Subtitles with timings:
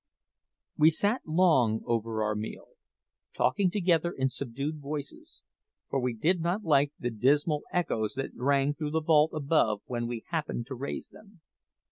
[0.79, 2.69] We sat long over our meal,
[3.35, 5.43] talking together in subdued voices,
[5.91, 10.07] for we did not like the dismal echoes that rang through the vault above when
[10.07, 11.41] we happened to raise them.